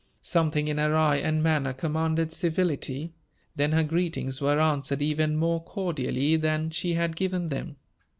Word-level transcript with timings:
Something 0.23 0.67
in 0.67 0.79
her 0.79 0.95
eye 0.95 1.17
and 1.17 1.43
manner 1.43 1.73
commanded 1.73 2.33
civility 2.33 3.13
then 3.55 3.71
her 3.73 3.83
greetings 3.83 4.41
were 4.41 4.59
answered 4.59 5.03
even 5.03 5.37
more 5.37 5.63
cordially 5.63 6.37
than 6.37 6.71
she 6.71 6.95
had 6.95 7.15
given 7.15 7.49
them. 7.49 7.75